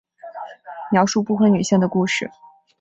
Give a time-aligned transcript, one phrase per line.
[0.91, 2.31] 描述不婚女性的故事。